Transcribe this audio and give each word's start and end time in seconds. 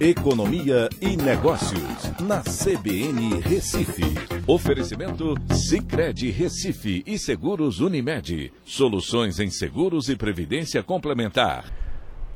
Economia 0.00 0.88
e 0.98 1.14
Negócios, 1.14 2.10
na 2.22 2.40
CBN 2.40 3.38
Recife. 3.42 4.02
Oferecimento 4.46 5.34
Cicred 5.52 6.30
Recife 6.30 7.02
e 7.06 7.18
Seguros 7.18 7.80
Unimed. 7.80 8.50
Soluções 8.64 9.38
em 9.38 9.50
seguros 9.50 10.08
e 10.08 10.16
previdência 10.16 10.82
complementar. 10.82 11.66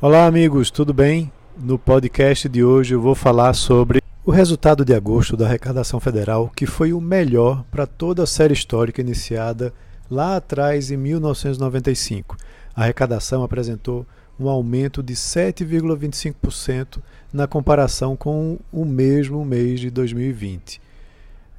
Olá, 0.00 0.24
amigos, 0.24 0.70
tudo 0.70 0.94
bem? 0.94 1.30
No 1.54 1.78
podcast 1.78 2.48
de 2.48 2.64
hoje 2.64 2.94
eu 2.94 3.00
vou 3.02 3.14
falar 3.14 3.52
sobre 3.52 4.00
o 4.24 4.30
resultado 4.30 4.82
de 4.82 4.94
agosto 4.94 5.36
da 5.36 5.44
arrecadação 5.44 6.00
federal, 6.00 6.50
que 6.56 6.64
foi 6.64 6.94
o 6.94 7.00
melhor 7.00 7.62
para 7.70 7.86
toda 7.86 8.22
a 8.22 8.26
série 8.26 8.54
histórica 8.54 9.02
iniciada 9.02 9.70
lá 10.10 10.36
atrás 10.36 10.90
em 10.90 10.96
1995. 10.96 12.38
A 12.74 12.84
arrecadação 12.84 13.42
apresentou 13.42 14.06
um 14.40 14.48
aumento 14.48 15.02
de 15.02 15.14
7,25% 15.14 16.98
na 17.32 17.46
comparação 17.46 18.16
com 18.16 18.58
o 18.72 18.84
mesmo 18.84 19.44
mês 19.44 19.80
de 19.80 19.90
2020. 19.90 20.80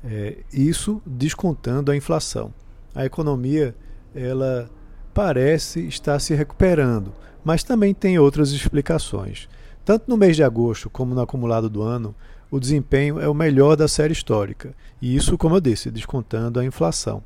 É, 0.04 0.38
isso 0.52 1.00
descontando 1.06 1.92
a 1.92 1.96
inflação. 1.96 2.52
A 2.96 3.06
economia 3.06 3.76
ela 4.16 4.70
parece 5.14 5.82
estar 5.88 6.18
se 6.20 6.34
recuperando, 6.34 7.14
mas 7.44 7.64
também 7.64 7.94
tem 7.94 8.18
outras 8.18 8.52
explicações. 8.52 9.48
Tanto 9.86 10.10
no 10.10 10.18
mês 10.18 10.36
de 10.36 10.44
agosto 10.44 10.90
como 10.90 11.14
no 11.14 11.22
acumulado 11.22 11.70
do 11.70 11.84
ano, 11.84 12.16
o 12.50 12.60
desempenho 12.60 13.20
é 13.20 13.30
o 13.30 13.34
melhor 13.34 13.76
da 13.76 13.88
série 13.88 14.12
histórica, 14.12 14.74
e 15.02 15.16
isso, 15.16 15.38
como 15.38 15.56
eu 15.56 15.62
disse, 15.62 15.90
descontando 15.90 16.60
a 16.60 16.66
inflação. 16.66 17.24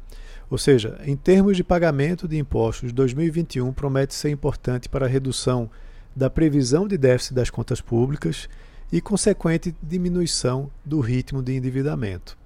Ou 0.50 0.58
seja, 0.58 1.00
em 1.06 1.16
termos 1.16 1.58
de 1.58 1.64
pagamento 1.64 2.28
de 2.28 2.38
impostos, 2.38 2.94
2021 2.94 3.74
promete 3.74 4.14
ser 4.14 4.30
importante 4.30 4.88
para 4.88 5.06
a 5.06 5.10
redução 5.10 5.70
da 6.16 6.30
previsão 6.30 6.88
de 6.88 6.98
déficit 6.98 7.34
das 7.34 7.50
contas 7.50 7.82
públicas 7.82 8.48
e 8.92 9.02
consequente 9.02 9.76
diminuição 9.82 10.70
do 10.84 11.00
ritmo 11.00 11.42
de 11.42 11.54
endividamento. 11.56 12.38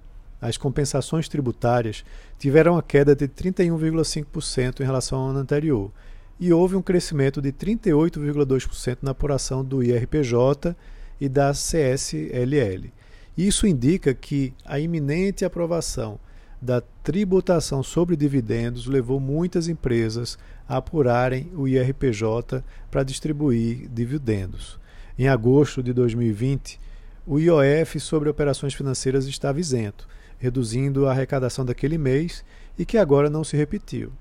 As 0.42 0.58
compensações 0.58 1.27
tributárias 1.27 2.05
tiveram 2.38 2.77
a 2.77 2.83
queda 2.83 3.14
de 3.14 3.27
31,5% 3.27 4.80
em 4.80 4.86
relação 4.86 5.20
ao 5.20 5.27
ano 5.27 5.39
anterior 5.39 5.92
e 6.39 6.53
houve 6.53 6.77
um 6.77 6.81
crescimento 6.81 7.42
de 7.42 7.52
38,2% 7.52 9.00
na 9.02 9.11
apuração 9.11 9.64
do 9.64 9.83
IRPJ 9.83 10.73
e 11.20 11.27
da 11.27 11.52
CSLL. 11.52 12.94
Isso 13.38 13.67
indica 13.67 14.14
que 14.14 14.53
a 14.66 14.80
iminente 14.80 15.44
aprovação 15.44 16.17
da 16.61 16.81
tributação 17.03 17.81
sobre 17.81 18.15
dividendos 18.15 18.85
levou 18.85 19.19
muitas 19.19 19.67
empresas 19.67 20.38
a 20.67 20.77
apurarem 20.77 21.52
o 21.55 21.67
IRPJ 21.67 22.63
para 22.91 23.03
distribuir 23.03 23.88
dividendos. 23.89 24.80
Em 25.17 25.27
agosto 25.27 25.81
de 25.81 25.93
2020, 25.93 26.80
o 27.25 27.39
IOF 27.39 27.99
sobre 27.99 28.30
operações 28.30 28.73
financeiras 28.73 29.25
estava 29.25 29.59
isento, 29.59 30.07
reduzindo 30.37 31.07
a 31.07 31.11
arrecadação 31.11 31.65
daquele 31.65 31.97
mês 31.97 32.43
e 32.77 32.85
que 32.85 32.97
agora 32.97 33.30
não 33.30 33.43
se 33.43 33.55
repetiu. 33.55 34.11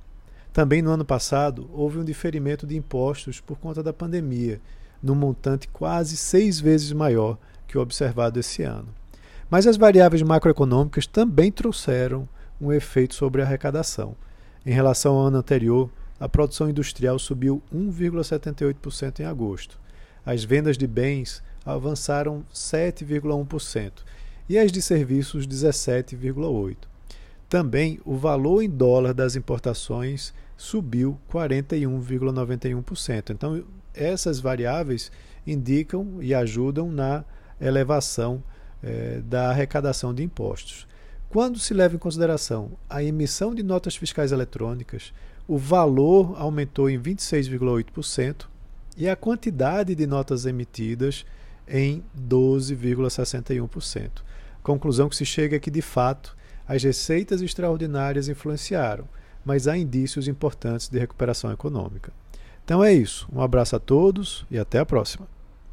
Também 0.52 0.82
no 0.82 0.90
ano 0.90 1.04
passado, 1.04 1.68
houve 1.72 1.98
um 1.98 2.04
diferimento 2.04 2.66
de 2.66 2.76
impostos 2.76 3.40
por 3.40 3.58
conta 3.58 3.82
da 3.82 3.92
pandemia, 3.92 4.60
num 5.02 5.14
montante 5.14 5.68
quase 5.68 6.16
seis 6.16 6.58
vezes 6.58 6.92
maior 6.92 7.38
que 7.66 7.78
o 7.78 7.80
observado 7.80 8.40
esse 8.40 8.62
ano. 8.62 8.88
Mas 9.50 9.66
as 9.66 9.76
variáveis 9.76 10.22
macroeconômicas 10.22 11.06
também 11.06 11.50
trouxeram 11.50 12.28
um 12.60 12.72
efeito 12.72 13.14
sobre 13.14 13.40
a 13.40 13.44
arrecadação. 13.44 14.14
Em 14.64 14.72
relação 14.72 15.14
ao 15.14 15.26
ano 15.26 15.38
anterior, 15.38 15.90
a 16.20 16.28
produção 16.28 16.68
industrial 16.68 17.18
subiu 17.18 17.62
1,78% 17.74 19.20
em 19.20 19.24
agosto. 19.24 19.78
As 20.26 20.44
vendas 20.44 20.76
de 20.76 20.86
bens 20.86 21.42
avançaram 21.64 22.44
7,1% 22.52 23.92
e 24.48 24.58
as 24.58 24.72
de 24.72 24.82
serviços 24.82 25.46
17,8%. 25.46 26.76
Também 27.48 27.98
o 28.04 28.16
valor 28.16 28.60
em 28.62 28.68
dólar 28.68 29.14
das 29.14 29.34
importações 29.36 30.34
subiu 30.56 31.18
41,91%. 31.32 33.30
Então, 33.30 33.64
essas 33.94 34.38
variáveis 34.38 35.10
indicam 35.46 36.18
e 36.20 36.34
ajudam 36.34 36.92
na 36.92 37.24
elevação 37.58 38.42
eh, 38.82 39.20
da 39.24 39.50
arrecadação 39.50 40.14
de 40.14 40.22
impostos. 40.22 40.86
Quando 41.28 41.58
se 41.58 41.74
leva 41.74 41.94
em 41.94 41.98
consideração 41.98 42.70
a 42.88 43.02
emissão 43.02 43.54
de 43.54 43.62
notas 43.62 43.96
fiscais 43.96 44.32
eletrônicas, 44.32 45.12
o 45.46 45.58
valor 45.58 46.34
aumentou 46.38 46.88
em 46.88 46.98
26,8% 46.98 48.46
e 48.96 49.08
a 49.08 49.16
quantidade 49.16 49.94
de 49.94 50.06
notas 50.06 50.46
emitidas 50.46 51.24
em 51.66 52.02
12,61%. 52.18 54.10
Conclusão 54.62 55.08
que 55.08 55.16
se 55.16 55.24
chega 55.24 55.56
é 55.56 55.60
que, 55.60 55.70
de 55.70 55.82
fato, 55.82 56.36
as 56.66 56.82
receitas 56.82 57.40
extraordinárias 57.40 58.28
influenciaram, 58.28 59.08
mas 59.44 59.68
há 59.68 59.76
indícios 59.78 60.28
importantes 60.28 60.88
de 60.88 60.98
recuperação 60.98 61.52
econômica. 61.52 62.12
Então 62.64 62.84
é 62.84 62.92
isso. 62.92 63.26
Um 63.32 63.40
abraço 63.40 63.76
a 63.76 63.78
todos 63.78 64.44
e 64.50 64.58
até 64.58 64.78
a 64.78 64.86
próxima. 64.86 65.26